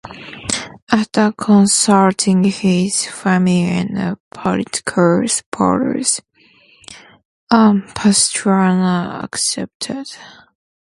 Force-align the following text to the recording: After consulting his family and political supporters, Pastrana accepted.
After 0.91 1.31
consulting 1.31 2.43
his 2.45 3.05
family 3.05 3.61
and 3.65 4.17
political 4.31 5.27
supporters, 5.27 6.19
Pastrana 7.53 9.23
accepted. 9.23 10.07